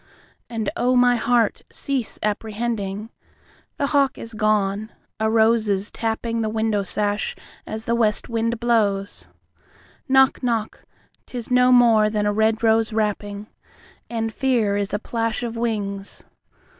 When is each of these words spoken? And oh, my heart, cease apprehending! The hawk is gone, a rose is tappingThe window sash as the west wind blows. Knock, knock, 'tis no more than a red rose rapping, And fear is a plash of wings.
And 0.49 0.71
oh, 0.75 0.95
my 0.95 1.15
heart, 1.15 1.61
cease 1.69 2.17
apprehending! 2.23 3.11
The 3.77 3.85
hawk 3.93 4.17
is 4.17 4.33
gone, 4.33 4.91
a 5.19 5.29
rose 5.29 5.69
is 5.69 5.91
tappingThe 5.91 6.51
window 6.51 6.81
sash 6.81 7.35
as 7.67 7.85
the 7.85 7.93
west 7.93 8.27
wind 8.27 8.59
blows. 8.59 9.27
Knock, 10.09 10.41
knock, 10.41 10.81
'tis 11.27 11.51
no 11.51 11.71
more 11.71 12.09
than 12.09 12.25
a 12.25 12.33
red 12.33 12.63
rose 12.63 12.91
rapping, 12.91 13.45
And 14.09 14.33
fear 14.33 14.75
is 14.75 14.91
a 14.91 14.97
plash 14.97 15.43
of 15.43 15.55
wings. 15.55 16.23